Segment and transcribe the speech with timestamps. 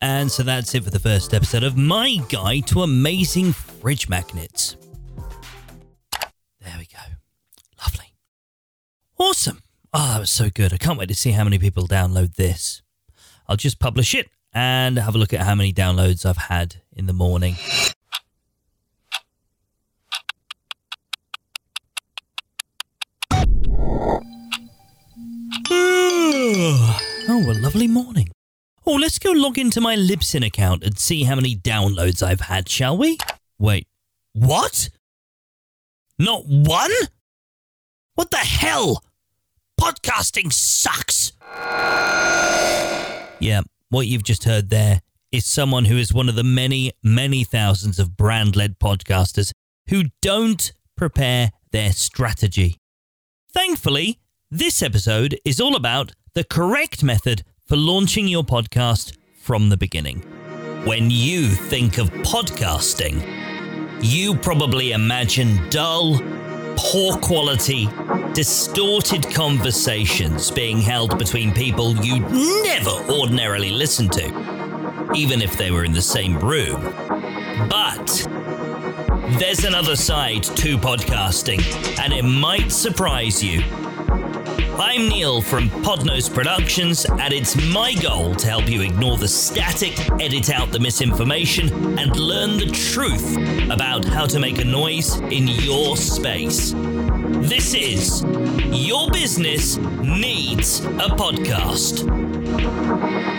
[0.00, 4.76] And so that's it for the first episode of my guide to amazing fridge magnets.
[6.60, 6.98] There we go.
[7.82, 8.12] Lovely.
[9.18, 9.62] Awesome.
[9.94, 10.72] Oh, that was so good.
[10.74, 12.82] I can't wait to see how many people download this.
[13.48, 17.06] I'll just publish it and have a look at how many downloads I've had in
[17.06, 17.56] the morning.
[27.28, 28.28] Oh, a lovely morning.
[28.88, 32.68] Oh, let's go log into my Libsyn account and see how many downloads I've had,
[32.68, 33.18] shall we?
[33.58, 33.88] Wait,
[34.32, 34.90] what?
[36.20, 36.92] Not one?
[38.14, 39.02] What the hell?
[39.80, 41.32] Podcasting sucks.
[43.40, 45.00] Yeah, what you've just heard there
[45.32, 49.50] is someone who is one of the many, many thousands of brand led podcasters
[49.88, 52.76] who don't prepare their strategy.
[53.52, 59.76] Thankfully, this episode is all about the correct method for launching your podcast from the
[59.76, 60.20] beginning.
[60.84, 63.20] When you think of podcasting,
[64.00, 66.20] you probably imagine dull,
[66.76, 67.88] poor quality,
[68.34, 75.84] distorted conversations being held between people you'd never ordinarily listen to, even if they were
[75.84, 76.80] in the same room.
[77.68, 78.28] But
[79.40, 83.60] there's another side to podcasting, and it might surprise you.
[84.78, 89.98] I'm Neil from Podknows Productions, and it's my goal to help you ignore the static,
[90.20, 93.36] edit out the misinformation, and learn the truth
[93.70, 96.72] about how to make a noise in your space.
[97.48, 98.22] This is
[98.66, 102.04] Your Business Needs a Podcast.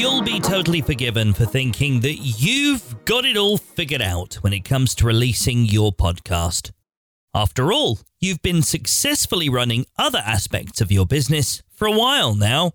[0.00, 4.64] You'll be totally forgiven for thinking that you've got it all figured out when it
[4.64, 6.72] comes to releasing your podcast.
[7.32, 12.72] After all, you've been successfully running other aspects of your business for a while now.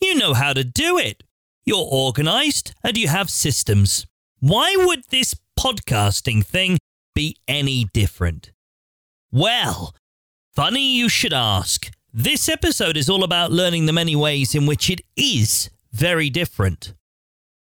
[0.00, 1.22] You know how to do it.
[1.64, 4.06] You're organized and you have systems.
[4.40, 6.78] Why would this podcasting thing
[7.14, 8.52] be any different?
[9.32, 9.94] Well,
[10.54, 11.90] funny you should ask.
[12.12, 16.94] This episode is all about learning the many ways in which it is very different.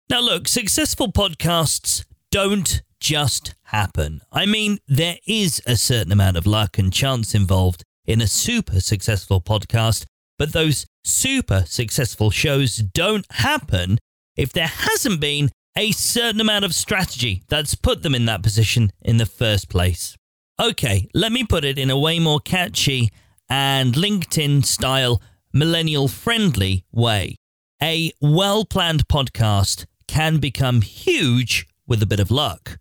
[0.09, 4.19] Now, look, successful podcasts don't just happen.
[4.31, 8.79] I mean, there is a certain amount of luck and chance involved in a super
[8.81, 10.05] successful podcast,
[10.39, 13.99] but those super successful shows don't happen
[14.35, 18.91] if there hasn't been a certain amount of strategy that's put them in that position
[19.03, 20.17] in the first place.
[20.59, 23.11] Okay, let me put it in a way more catchy
[23.47, 25.21] and LinkedIn style,
[25.53, 27.35] millennial friendly way.
[27.83, 32.79] A well planned podcast can become huge with a bit of luck.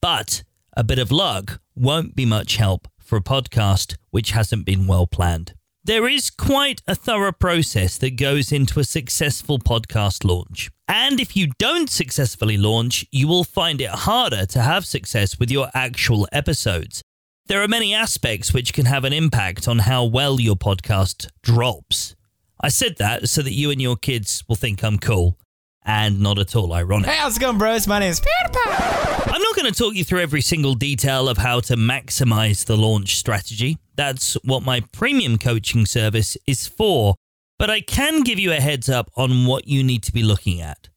[0.00, 0.44] But
[0.76, 5.06] a bit of luck won't be much help for a podcast which hasn't been well
[5.06, 5.52] planned.
[5.84, 10.70] There is quite a thorough process that goes into a successful podcast launch.
[10.88, 15.50] And if you don't successfully launch, you will find it harder to have success with
[15.50, 17.02] your actual episodes.
[17.46, 22.14] There are many aspects which can have an impact on how well your podcast drops.
[22.60, 25.36] I said that so that you and your kids will think I'm cool
[25.84, 27.08] and not at all ironic.
[27.10, 27.86] Hey, how's it going, bros?
[27.86, 29.32] My name is PewDiePie.
[29.32, 32.76] I'm not going to talk you through every single detail of how to maximize the
[32.76, 33.78] launch strategy.
[33.96, 37.14] That's what my premium coaching service is for.
[37.58, 40.60] But I can give you a heads up on what you need to be looking
[40.60, 40.88] at.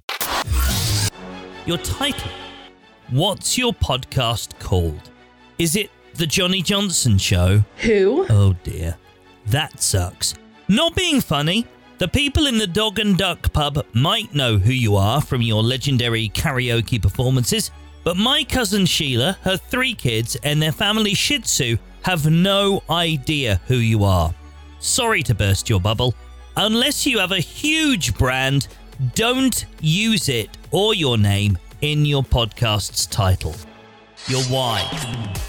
[1.65, 2.31] Your title.
[3.09, 5.11] What's your podcast called?
[5.59, 7.63] Is it The Johnny Johnson Show?
[7.77, 8.25] Who?
[8.29, 8.97] Oh dear.
[9.47, 10.35] That sucks.
[10.69, 11.67] Not being funny,
[12.03, 15.63] the people in the Dog and Duck pub might know who you are from your
[15.63, 17.71] legendary karaoke performances,
[18.03, 23.61] but my cousin Sheila, her three kids, and their family Shih Tzu have no idea
[23.67, 24.35] who you are.
[24.81, 26.13] Sorry to burst your bubble.
[26.57, 28.67] Unless you have a huge brand,
[29.15, 33.55] don't use it or your name in your podcast's title.
[34.27, 34.85] Your why.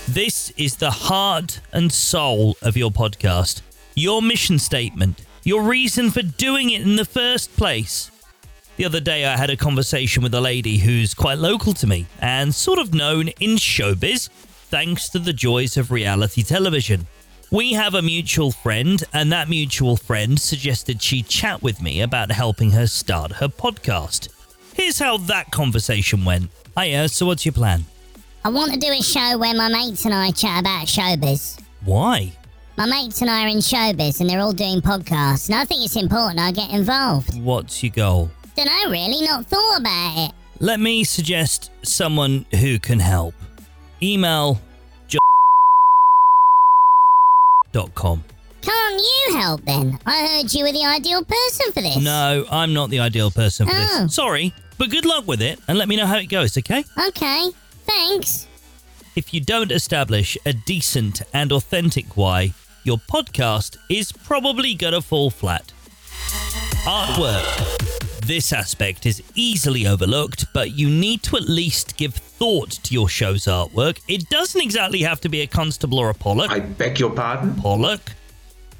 [0.07, 3.63] This is the heart and soul of your podcast,
[3.97, 8.11] your mission statement, your reason for doing it in the first place.
[8.77, 12.07] The other day, I had a conversation with a lady who's quite local to me
[12.19, 17.07] and sort of known in showbiz thanks to the joys of reality television.
[17.53, 22.33] We have a mutual friend, and that mutual friend suggested she chat with me about
[22.33, 24.31] helping her start her podcast.
[24.75, 26.51] Here's how that conversation went.
[26.77, 27.85] Hiya, so what's your plan?
[28.45, 31.61] I want to do a show where my mates and I chat about showbiz.
[31.85, 32.33] Why?
[32.77, 35.85] My mates and I are in showbiz and they're all doing podcasts, and I think
[35.85, 37.41] it's important I get involved.
[37.41, 38.31] What's your goal?
[38.57, 40.33] Dunno really, not thought about it.
[40.61, 43.35] Let me suggest someone who can help.
[44.03, 44.61] Email
[47.95, 48.23] com.
[48.63, 49.99] Can't you help then?
[50.07, 51.97] I heard you were the ideal person for this.
[52.03, 54.03] No, I'm not the ideal person for Oh.
[54.05, 54.15] this.
[54.15, 56.85] Sorry, But good luck with it and let me know how it goes, okay?
[57.09, 57.51] Okay,
[57.87, 58.47] thanks.
[59.15, 65.31] If you don't establish a decent and authentic why, your podcast is probably gonna fall
[65.31, 65.73] flat.
[66.85, 67.81] Artwork.
[68.27, 73.09] This aspect is easily overlooked, but you need to at least give thought to your
[73.09, 74.01] show's artwork.
[74.09, 76.51] It doesn't exactly have to be a constable or a Pollock.
[76.51, 77.55] I beg your pardon?
[77.55, 78.13] Pollock.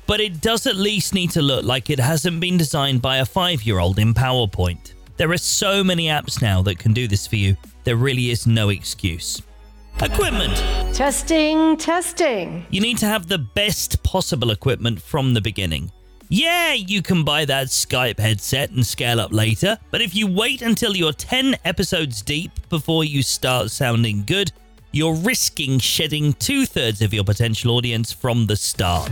[0.07, 3.27] But it does at least need to look like it hasn't been designed by a
[3.27, 4.93] five year old in PowerPoint.
[5.17, 8.47] There are so many apps now that can do this for you, there really is
[8.47, 9.41] no excuse.
[10.03, 10.57] Equipment.
[10.93, 12.67] Testing, testing.
[12.71, 15.93] You need to have the best possible equipment from the beginning.
[16.29, 20.63] Yeah, you can buy that Skype headset and scale up later, but if you wait
[20.63, 24.51] until you're 10 episodes deep before you start sounding good,
[24.91, 29.11] you're risking shedding two thirds of your potential audience from the start.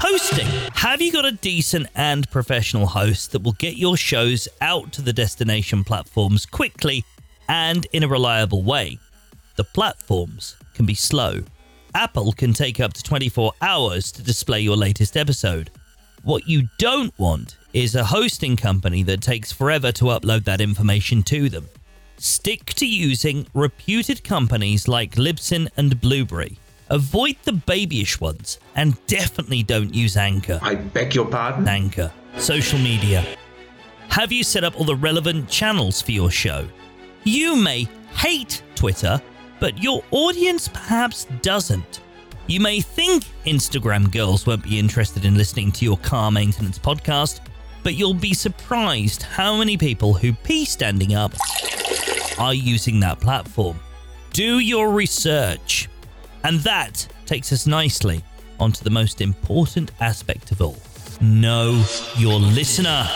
[0.00, 0.46] Hosting.
[0.74, 5.02] Have you got a decent and professional host that will get your shows out to
[5.02, 7.04] the destination platforms quickly
[7.48, 8.98] and in a reliable way?
[9.56, 11.42] The platforms can be slow.
[11.94, 15.70] Apple can take up to 24 hours to display your latest episode.
[16.24, 21.22] What you don't want is a hosting company that takes forever to upload that information
[21.24, 21.68] to them.
[22.16, 26.58] Stick to using reputed companies like Libsyn and Blubrry.
[26.90, 30.58] Avoid the babyish ones and definitely don't use Anchor.
[30.62, 31.68] I beg your pardon?
[31.68, 32.12] Anchor.
[32.38, 33.24] Social media.
[34.08, 36.66] Have you set up all the relevant channels for your show?
[37.24, 39.20] You may hate Twitter,
[39.60, 42.00] but your audience perhaps doesn't.
[42.46, 47.40] You may think Instagram girls won't be interested in listening to your car maintenance podcast,
[47.82, 51.34] but you'll be surprised how many people who pee standing up
[52.38, 53.78] are using that platform.
[54.32, 55.88] Do your research.
[56.42, 58.22] And that takes us nicely
[58.60, 60.76] onto the most important aspect of all
[61.20, 61.84] know
[62.16, 63.08] your listener.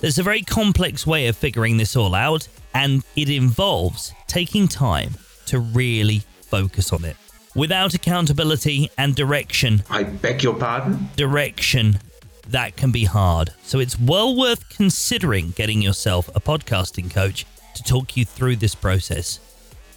[0.00, 5.14] There's a very complex way of figuring this all out, and it involves taking time
[5.50, 7.16] to really focus on it.
[7.54, 11.08] Without accountability and direction, I beg your pardon?
[11.16, 11.98] direction,
[12.48, 13.50] that can be hard.
[13.62, 18.74] So it's well worth considering getting yourself a podcasting coach to talk you through this
[18.74, 19.40] process.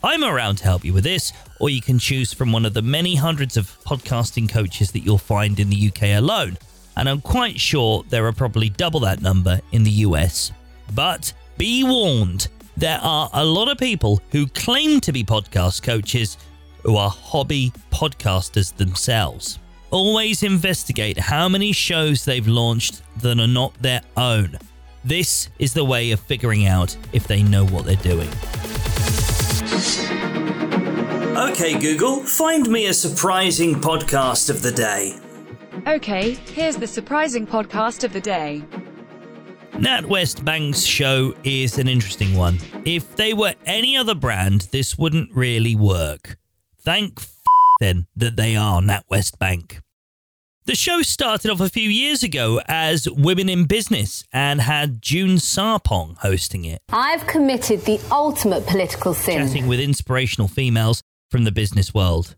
[0.04, 2.82] I'm around to help you with this, or you can choose from one of the
[2.82, 6.58] many hundreds of podcasting coaches that you'll find in the UK alone.
[6.98, 10.52] And I'm quite sure there are probably double that number in the US.
[10.94, 16.38] But be warned, there are a lot of people who claim to be podcast coaches
[16.84, 19.60] who are hobby podcasters themselves.
[19.92, 24.58] Always investigate how many shows they've launched that are not their own.
[25.06, 28.30] This is the way of figuring out if they know what they're doing.
[31.38, 35.20] Okay, Google, find me a surprising podcast of the day.
[35.88, 38.64] Okay, here's the surprising podcast of the day.
[39.74, 42.60] NatWest Bank's show is an interesting one.
[42.86, 46.38] If they were any other brand, this wouldn't really work.
[46.80, 47.34] Thank f-
[47.80, 49.80] then that they are NatWest Bank.
[50.66, 55.38] The show started off a few years ago as Women in Business and had June
[55.38, 59.46] Sarpong hosting it, I've committed the ultimate political sin.
[59.46, 62.36] chatting with inspirational females from the business world.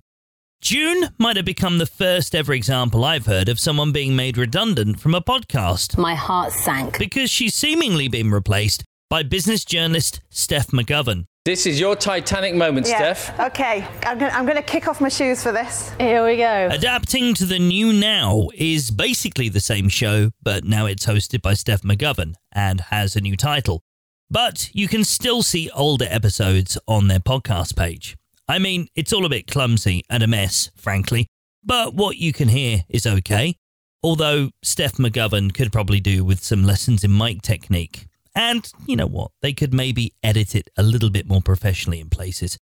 [0.61, 4.99] June might have become the first ever example I've heard of someone being made redundant
[4.99, 6.97] from a podcast My heart sank.
[6.97, 11.25] because she's seemingly been replaced by business journalist Steph McGovern.
[11.43, 13.13] This is your Titanic moment, Yeah.
[13.13, 13.39] Steph.
[13.39, 15.91] Okay, I'm gonna, I'm gonna kick off my shoes for this.
[15.99, 16.69] Here we go.
[16.71, 21.53] Adapting to the new now is basically the same show, but now it's hosted by
[21.53, 23.83] Steph McGovern and has a new title.
[24.31, 28.15] But you can still see older episodes on their podcast page.
[28.47, 31.27] I mean, it's all a bit clumsy and a mess, frankly,
[31.63, 33.57] but what you can hear is okay.
[34.03, 38.07] Although Steph McGovern could probably do with some lessons in mic technique.
[38.35, 39.31] And you know what?
[39.41, 42.59] They could maybe edit it a little bit more professionally in places.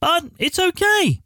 [0.00, 1.22] But it's okay.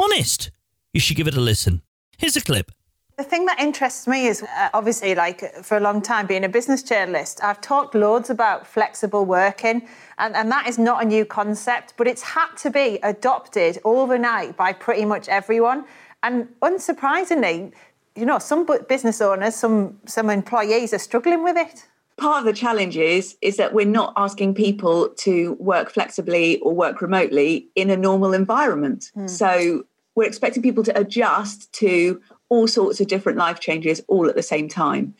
[0.00, 0.50] Honest.
[0.92, 1.82] You should give it a listen.
[2.18, 2.72] Here's a clip.
[3.16, 6.48] The thing that interests me is uh, obviously, like, for a long time being a
[6.48, 9.86] business journalist, I've talked loads about flexible working,
[10.18, 14.56] and, and that is not a new concept, but it's had to be adopted overnight
[14.56, 15.84] by pretty much everyone.
[16.24, 17.72] And unsurprisingly,
[18.16, 21.86] you know, some business owners, some some employees are struggling with it.
[22.16, 26.72] part of the challenge is is that we're not asking people to work flexibly or
[26.74, 33.00] work remotely in a normal environment so we're expecting people to adjust to all sorts
[33.00, 35.14] of different life changes all at the same time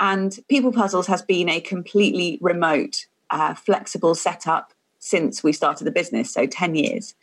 [0.00, 5.92] and people puzzles has been a completely remote uh, flexible setup since we started the
[5.92, 7.14] business so 10 years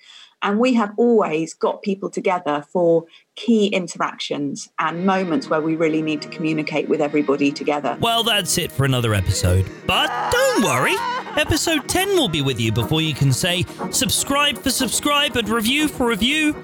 [0.41, 3.03] and we have always got people together for
[3.35, 8.57] key interactions and moments where we really need to communicate with everybody together Well, that's
[8.57, 9.69] it for another episode.
[9.85, 10.95] But don't worry,
[11.37, 15.87] Episode 10 will be with you before you can say subscribe for subscribe and review
[15.87, 16.55] for review.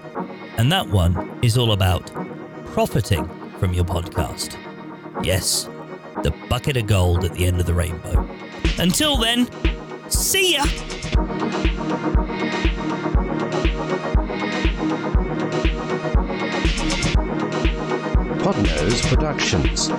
[0.57, 2.11] And that one is all about
[2.75, 3.25] profiting
[3.57, 4.57] from your podcast.
[5.23, 5.69] Yes,
[6.23, 8.27] the bucket of gold at the end of the rainbow.
[8.77, 9.47] Until then,
[10.09, 10.63] see ya!
[18.43, 19.89] Podknows Productions.